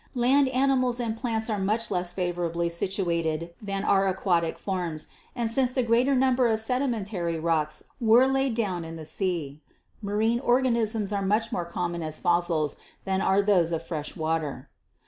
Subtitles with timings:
[0.15, 5.71] Land animals and plants are much less favorably situated than are aquatic forms, and since
[5.71, 9.61] the greater number of sedimentary rocks were laid down in the sea
[10.01, 14.69] marine organisms are much more common as fossils than are those of fresh water.